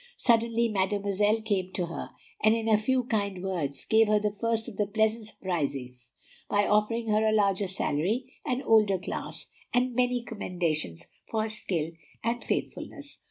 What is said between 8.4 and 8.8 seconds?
an